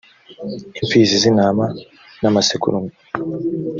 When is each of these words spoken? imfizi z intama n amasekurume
imfizi 0.79 1.15
z 1.21 1.23
intama 1.31 1.65
n 2.21 2.23
amasekurume 2.29 2.91